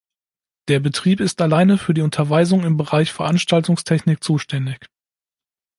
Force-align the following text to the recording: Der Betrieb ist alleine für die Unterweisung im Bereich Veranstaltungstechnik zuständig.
Der 0.67 0.79
Betrieb 0.79 1.19
ist 1.19 1.39
alleine 1.43 1.77
für 1.77 1.93
die 1.93 2.01
Unterweisung 2.01 2.63
im 2.63 2.75
Bereich 2.75 3.13
Veranstaltungstechnik 3.13 4.23
zuständig. 4.23 4.89